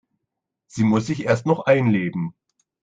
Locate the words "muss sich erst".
0.83-1.45